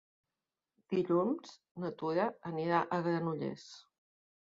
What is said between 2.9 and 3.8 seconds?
a Granollers.